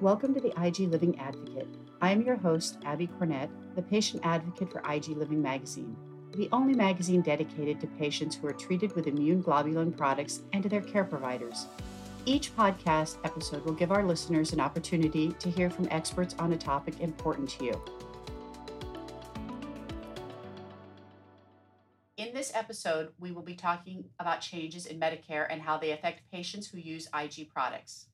[0.00, 1.66] Welcome to the IG Living Advocate.
[2.00, 5.96] I am your host, Abby Cornett, the patient advocate for IG Living magazine,
[6.36, 10.68] the only magazine dedicated to patients who are treated with immune globulin products and to
[10.68, 11.66] their care providers.
[12.26, 16.56] Each podcast episode will give our listeners an opportunity to hear from experts on a
[16.56, 17.82] topic important to you.
[22.16, 26.30] In this episode, we will be talking about changes in Medicare and how they affect
[26.30, 28.06] patients who use IG products.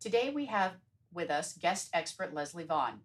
[0.00, 0.72] Today, we have
[1.14, 3.00] with us guest expert Leslie Vaughn.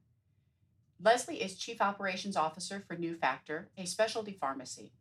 [1.02, 4.92] Leslie is Chief Operations Officer for NuFactor, a specialty pharmacy.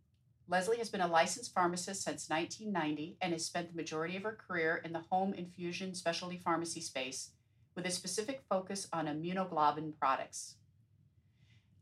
[0.46, 4.38] Leslie has been a licensed pharmacist since 1990 and has spent the majority of her
[4.46, 7.30] career in the home infusion specialty pharmacy space
[7.74, 10.56] with a specific focus on immunoglobulin products.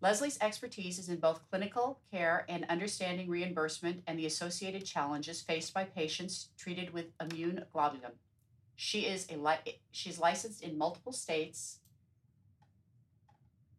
[0.02, 5.73] Leslie's expertise is in both clinical care and understanding reimbursement and the associated challenges faced
[5.73, 8.13] by patients treated with immune globulin.
[8.77, 11.80] She is a li- she's licensed in multiple states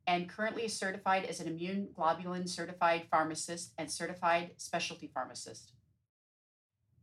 [0.08, 5.74] and currently is certified as an immune globulin certified pharmacist and certified specialty pharmacist.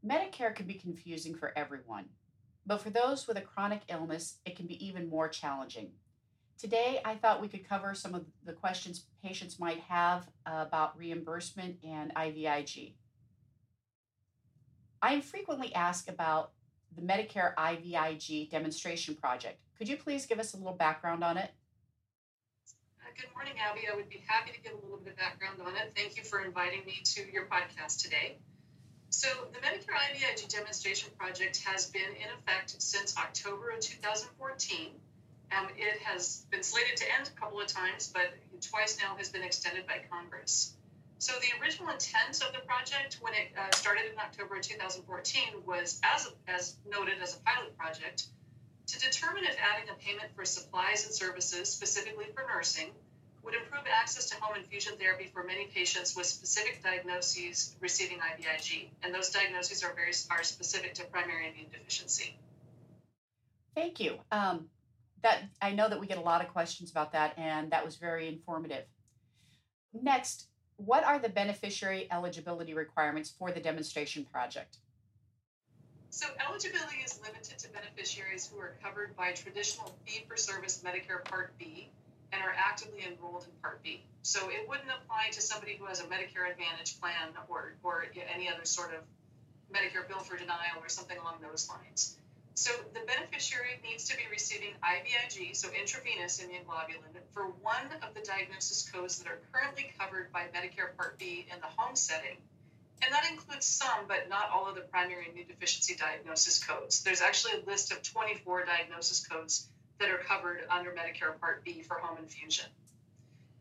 [0.04, 2.06] Medicare can be confusing for everyone,
[2.66, 5.92] but for those with a chronic illness, it can be even more challenging.
[6.58, 11.76] Today, I thought we could cover some of the questions patients might have about reimbursement
[11.84, 12.94] and IVIG.
[15.02, 16.52] I am frequently asked about
[16.96, 19.58] the Medicare IVIG demonstration project.
[19.78, 21.50] Could you please give us a little background on it?
[23.00, 23.82] Uh, good morning, Abby.
[23.92, 25.92] I would be happy to give a little bit of background on it.
[25.96, 28.38] Thank you for inviting me to your podcast today.
[29.10, 34.90] So, the Medicare IVIG demonstration project has been in effect since October of 2014.
[35.56, 39.28] Um, it has been slated to end a couple of times, but twice now has
[39.28, 40.74] been extended by Congress.
[41.24, 45.98] So the original intent of the project, when it uh, started in October 2014, was
[46.04, 48.26] as as noted as a pilot project
[48.88, 52.90] to determine if adding a payment for supplies and services, specifically for nursing,
[53.42, 58.90] would improve access to home infusion therapy for many patients with specific diagnoses receiving IVIG,
[59.02, 62.36] and those diagnoses are very are specific to primary immune deficiency.
[63.74, 64.18] Thank you.
[64.30, 64.68] Um,
[65.22, 67.96] that I know that we get a lot of questions about that, and that was
[67.96, 68.84] very informative.
[69.94, 74.78] Next, what are the beneficiary eligibility requirements for the demonstration project?
[76.10, 81.24] So, eligibility is limited to beneficiaries who are covered by traditional fee for service Medicare
[81.24, 81.90] Part B
[82.32, 84.04] and are actively enrolled in Part B.
[84.22, 88.48] So, it wouldn't apply to somebody who has a Medicare Advantage plan or, or any
[88.48, 89.00] other sort of
[89.72, 92.16] Medicare bill for denial or something along those lines.
[92.54, 98.14] So the beneficiary needs to be receiving IVIG, so intravenous immune globulin, for one of
[98.14, 102.36] the diagnosis codes that are currently covered by Medicare Part B in the home setting.
[103.02, 107.02] And that includes some, but not all of the primary immune deficiency diagnosis codes.
[107.02, 111.82] There's actually a list of 24 diagnosis codes that are covered under Medicare Part B
[111.82, 112.66] for home infusion.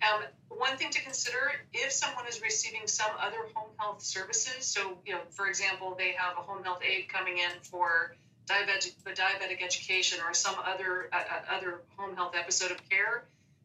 [0.03, 4.97] Um, one thing to consider if someone is receiving some other home health services, so
[5.05, 8.15] you know, for example, they have a home health aide coming in for
[8.47, 13.23] diabetic, diabetic education or some other uh, other home health episode of care,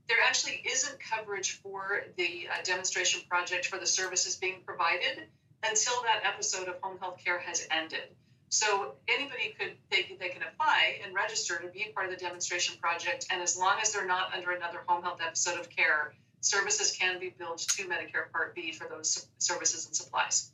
[0.09, 5.29] there actually isn't coverage for the uh, demonstration project for the services being provided
[5.63, 8.03] until that episode of home health care has ended.
[8.51, 12.77] So anybody could they, they can apply and register to be part of the demonstration
[12.81, 16.97] project, and as long as they're not under another home health episode of care, services
[16.97, 20.51] can be billed to Medicare Part B for those services and supplies.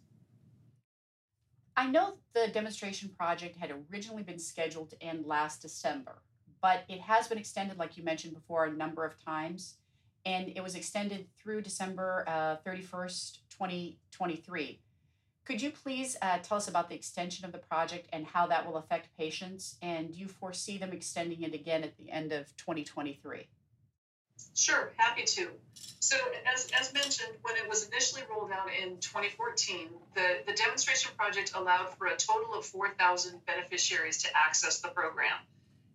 [1.76, 6.22] I know the demonstration project had originally been scheduled to end last December,
[6.62, 9.76] but it has been extended, like you mentioned before, a number of times.
[10.24, 14.80] And it was extended through December uh, 31st, 2023.
[15.44, 18.66] Could you please uh, tell us about the extension of the project and how that
[18.66, 19.76] will affect patients?
[19.82, 23.48] And do you foresee them extending it again at the end of 2023?
[24.54, 25.50] Sure, happy to.
[26.00, 26.16] So,
[26.52, 31.52] as, as mentioned, when it was initially rolled out in 2014, the, the demonstration project
[31.54, 35.38] allowed for a total of 4,000 beneficiaries to access the program.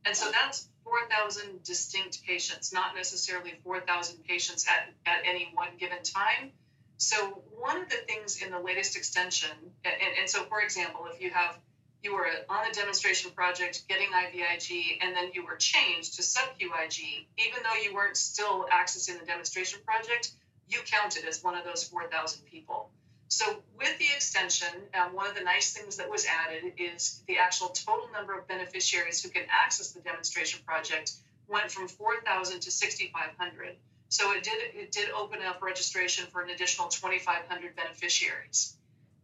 [0.06, 6.02] And so that's 4,000 distinct patients, not necessarily 4,000 patients at, at any one given
[6.04, 6.52] time.
[6.98, 9.52] So, one of the things in the latest extension,
[9.86, 11.58] and, and so for example, if you have
[12.02, 17.26] you were on a demonstration project getting IVIG, and then you were changed to sub-QIG,
[17.38, 20.32] even though you weren't still accessing the demonstration project,
[20.68, 22.90] you counted as one of those 4,000 people.
[23.28, 24.70] So with the extension,
[25.00, 28.48] um, one of the nice things that was added is the actual total number of
[28.48, 31.14] beneficiaries who can access the demonstration project
[31.48, 33.76] went from 4,000 to 6,500.
[34.10, 38.76] So it did it did open up registration for an additional 2,500 beneficiaries.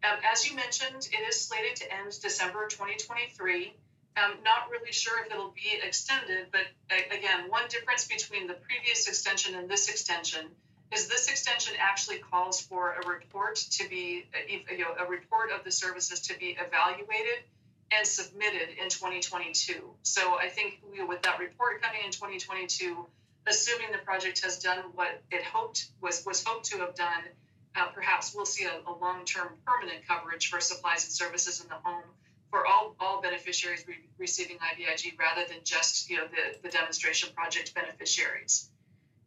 [0.03, 3.73] Um, as you mentioned, it is slated to end December 2023.
[4.17, 8.47] I'm um, not really sure if it'll be extended, but uh, again, one difference between
[8.47, 10.45] the previous extension and this extension
[10.93, 15.51] is this extension actually calls for a report to be, uh, you know, a report
[15.51, 17.43] of the services to be evaluated
[17.91, 19.81] and submitted in 2022.
[20.03, 23.05] So I think you know, with that report coming in 2022,
[23.47, 27.23] assuming the project has done what it hoped was was hoped to have done,
[27.75, 31.75] uh, perhaps we'll see a, a long-term permanent coverage for supplies and services in the
[31.75, 32.03] home
[32.49, 37.29] for all, all beneficiaries re- receiving IVIG rather than just you know the, the demonstration
[37.35, 38.71] project beneficiaries.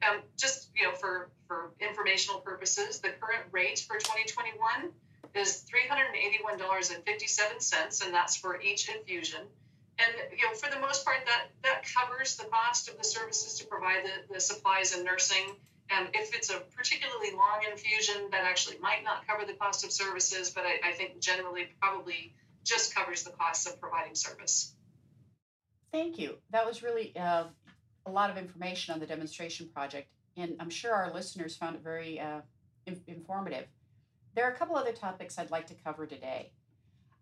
[0.09, 4.93] Um, just you know for for informational purposes, the current rate for 2021
[5.35, 9.41] is $381.57, and that's for each infusion.
[9.99, 13.59] And you know, for the most part, that that covers the cost of the services
[13.59, 15.57] to provide the, the supplies and nursing.
[15.91, 19.93] And if it's a particularly long infusion, that actually might not cover the cost of
[19.93, 24.75] services, but I, I think generally probably just covers the costs of providing service.
[25.93, 26.37] Thank you.
[26.51, 27.45] That was really uh,
[28.05, 31.83] a lot of information on the demonstration project, and I'm sure our listeners found it
[31.83, 32.41] very uh,
[32.87, 33.67] in- informative.
[34.35, 36.53] There are a couple other topics I'd like to cover today.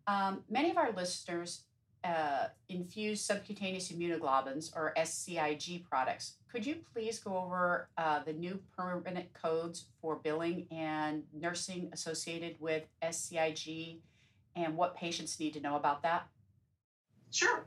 [0.08, 1.62] Um, many of our listeners
[2.04, 6.34] uh, infused subcutaneous immunoglobulins or SCIG products.
[6.50, 12.56] Could you please go over uh, the new permanent codes for billing and nursing associated
[12.60, 13.98] with SCIG
[14.54, 16.26] and what patients need to know about that?
[17.30, 17.64] Sure.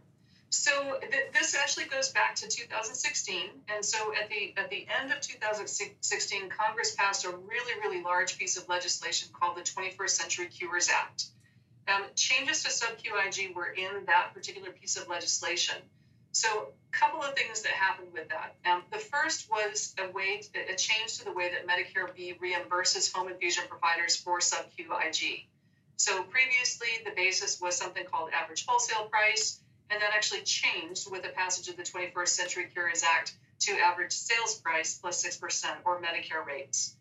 [0.50, 5.12] So th- this actually goes back to 2016, and so at the at the end
[5.12, 10.48] of 2016, Congress passed a really really large piece of legislation called the 21st Century
[10.48, 11.28] Cures Act.
[11.90, 15.76] Um, changes to sub-QIG were in that particular piece of legislation.
[16.32, 18.56] So a couple of things that happened with that.
[18.70, 22.36] Um, the first was a way to, a change to the way that Medicare B
[22.42, 25.46] reimburses home infusion providers for sub-QIG.
[25.96, 29.60] So previously, the basis was something called average wholesale price,
[29.90, 34.12] and that actually changed with the passage of the 21st Century Cures Act to average
[34.12, 36.96] sales price plus 6% or Medicare rates.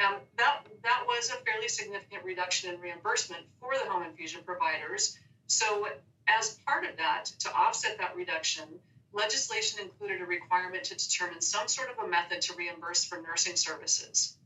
[0.00, 5.16] Um, that, that was a fairly significant reduction in reimbursement for the home infusion providers.
[5.46, 5.86] So,
[6.26, 8.64] as part of that, to offset that reduction,
[9.12, 13.56] legislation included a requirement to determine some sort of a method to reimburse for nursing
[13.56, 14.36] services.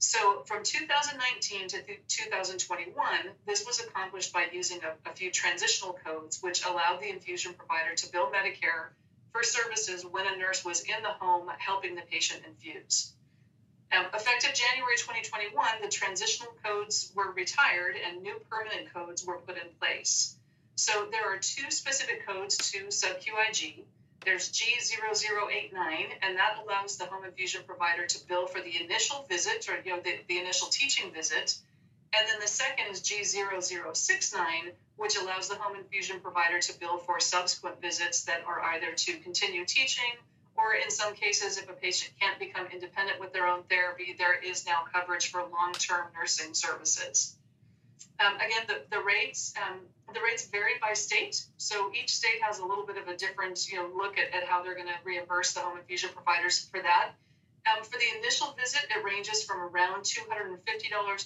[0.00, 2.94] So from 2019 to 2021,
[3.46, 7.94] this was accomplished by using a, a, few transitional codes, which allowed the infusion provider
[7.96, 8.90] to bill Medicare
[9.32, 13.12] for services when a nurse was in the home helping the patient infuse.
[13.90, 19.56] Now, effective January 2021, the transitional codes were retired and new permanent codes were put
[19.56, 20.36] in place.
[20.76, 23.84] So there are two specific codes to sub-QIG.
[24.24, 25.72] There's G0089,
[26.22, 29.96] and that allows the home infusion provider to bill for the initial visit or you
[29.96, 31.56] know the, the initial teaching visit.
[32.12, 37.20] And then the second is G0069, which allows the home infusion provider to bill for
[37.20, 40.12] subsequent visits that are either to continue teaching
[40.58, 44.34] or in some cases, if a patient can't become independent with their own therapy, there
[44.34, 47.36] is now coverage for long-term nursing services.
[48.18, 49.78] Um, again, the, the rates um,
[50.12, 53.70] the rates vary by state, so each state has a little bit of a different
[53.70, 56.82] you know look at, at how they're going to reimburse the home infusion providers for
[56.82, 57.12] that.
[57.70, 60.58] Um, for the initial visit, it ranges from around $250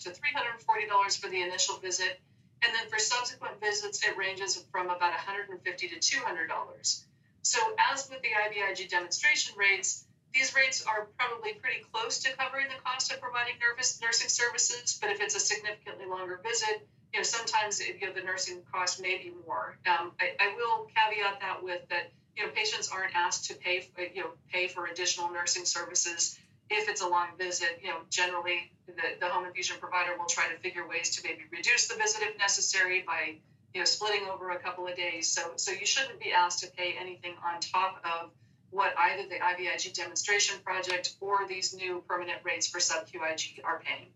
[0.03, 2.21] to $340 for the initial visit,
[2.63, 7.05] and then for subsequent visits, it ranges from about $150 to $200.
[7.43, 7.59] So,
[7.93, 12.81] as with the IVIG demonstration rates, these rates are probably pretty close to covering the
[12.83, 17.25] cost of providing nervous nursing services, but if it's a significantly longer visit, you know,
[17.25, 19.77] sometimes you know, the nursing cost may be more.
[19.87, 23.87] Um, I, I, will caveat that with that, you know, patients aren't asked to pay,
[24.15, 26.39] you know, pay for additional nursing services
[26.71, 27.81] if it's a long visit.
[27.83, 31.43] You know, generally the, the home infusion provider will try to figure ways to maybe
[31.51, 33.37] reduce the visit if necessary by,
[33.75, 35.29] you know, splitting over a couple of days.
[35.29, 38.31] So, so you shouldn't be asked to pay anything on top of
[38.71, 44.09] what either the IVIG demonstration project or these new permanent rates for sub-QIG are paying.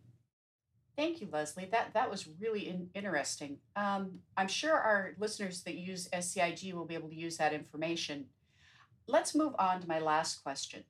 [0.96, 1.68] Thank you, Leslie.
[1.70, 3.58] That that was really in, interesting.
[3.76, 8.26] Um, I'm sure our listeners that use SCIG will be able to use that information.
[9.06, 10.84] Let's move on to my last question.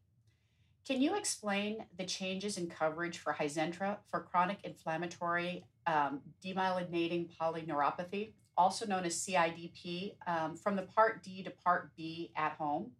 [0.86, 8.32] Can you explain the changes in coverage for Hizentra for chronic inflammatory um, demyelinating polyneuropathy,
[8.56, 12.92] also known as CIDP, um, from the Part D to Part B at home?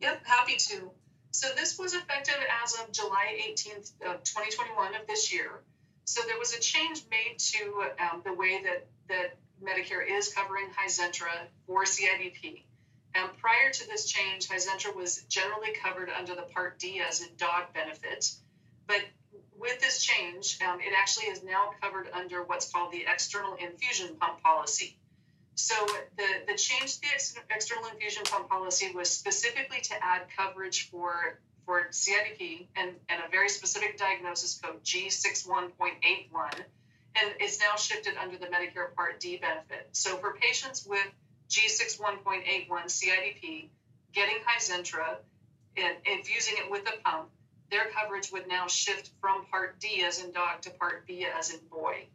[0.00, 0.90] Yep, happy to.
[1.30, 5.50] So this was effective as of July 18th of 2021 of this year.
[6.04, 10.68] So there was a change made to um, the way that, that Medicare is covering
[10.70, 11.32] Hizentra
[11.66, 12.62] for CIDP.
[13.14, 17.30] And prior to this change, Hizentra was generally covered under the Part D as a
[17.36, 18.32] dog benefit.
[18.86, 19.00] But
[19.66, 24.16] with this change, um, it actually is now covered under what's called the external infusion
[24.20, 24.96] pump policy.
[25.56, 25.74] So
[26.16, 30.90] the, the change to the ex- external infusion pump policy was specifically to add coverage
[30.90, 35.72] for for CIDP and, and a very specific diagnosis code G61.81,
[37.16, 39.88] and it's now shifted under the Medicare Part D benefit.
[39.90, 41.04] So for patients with
[41.50, 43.68] G61.81 CIDP
[44.12, 45.16] getting Hizentra
[45.76, 47.30] and infusing it with a pump,
[47.70, 51.52] their coverage would now shift from Part D as in dog to Part B as
[51.52, 52.06] in boy.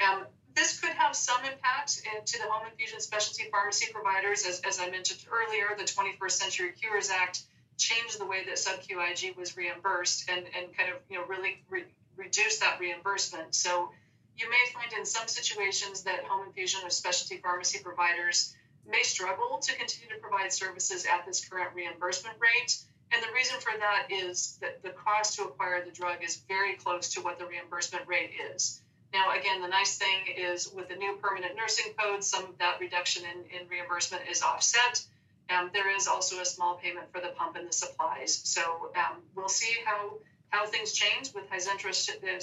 [0.00, 4.44] Um, this could have some impact to the home infusion specialty pharmacy providers.
[4.46, 7.42] As, as I mentioned earlier, the 21st Century Cures Act
[7.78, 11.84] changed the way that sub-QIG was reimbursed and, and kind of you know really re-
[12.16, 13.54] reduce that reimbursement.
[13.54, 13.90] So
[14.36, 18.54] you may find in some situations that home infusion or specialty pharmacy providers
[18.88, 22.78] may struggle to continue to provide services at this current reimbursement rate.
[23.12, 26.74] And the reason for that is that the cost to acquire the drug is very
[26.76, 28.80] close to what the reimbursement rate is.
[29.12, 32.78] Now, again, the nice thing is with the new permanent nursing code, some of that
[32.80, 35.04] reduction in, in reimbursement is offset.
[35.50, 38.32] Um, there is also a small payment for the pump and the supplies.
[38.44, 40.18] So um, we'll see how
[40.50, 42.40] how things change with Hizentra uh,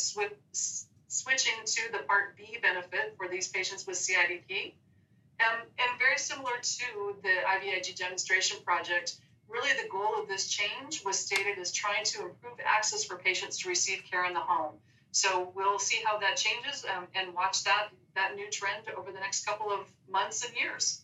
[1.07, 4.73] switching to the Part B benefit for these patients with CIDP.
[5.39, 9.17] Um, and very similar to the IVIG demonstration project,
[9.49, 13.59] really the goal of this change was stated as trying to improve access for patients
[13.59, 14.75] to receive care in the home.
[15.11, 19.19] So we'll see how that changes um, and watch that that new trend over the
[19.19, 21.01] next couple of months and years.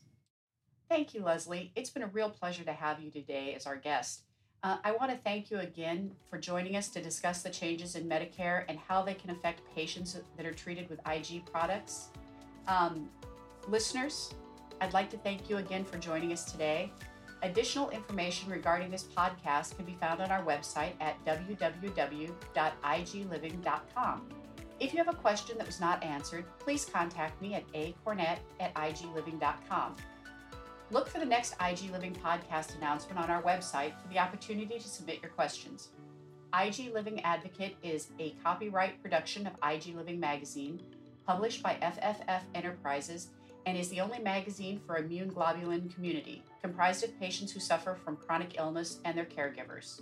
[0.90, 1.72] Thank you, Leslie.
[1.76, 4.24] It's been a real pleasure to have you today as our guest.
[4.64, 8.08] Uh, I want to thank you again for joining us to discuss the changes in
[8.08, 12.08] Medicare and how they can affect patients that are treated with IG products.
[12.68, 13.10] Um,
[13.68, 14.34] listeners,
[14.80, 16.92] I'd like to thank you again for joining us today.
[17.44, 24.22] Additional information regarding this podcast can be found on our website at www.igliving.com.
[24.80, 28.74] If you have a question that was not answered, please contact me at acornett at
[28.76, 29.98] igliving.com.
[30.90, 34.88] Look for the next IG Living podcast announcement on our website for the opportunity to
[34.88, 35.90] submit your questions.
[36.58, 40.82] IG Living Advocate is a copyright production of IG Living magazine,
[41.26, 43.32] published by FFF Enterprises,
[43.66, 48.18] and is the only magazine for immune globulin community, comprised of patients who suffer from
[48.18, 50.02] chronic illness and their caregivers.